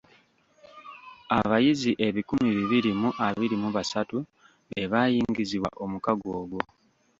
Abayizi 1.39 1.91
ebikumi 2.07 2.47
bibiri 2.57 2.91
mu 3.01 3.09
abiri 3.27 3.55
mu 3.63 3.69
basatu 3.75 4.17
be 4.69 4.81
baayingizibwa 4.91 5.69
omwaka 5.83 6.11
ogwo. 6.39 6.61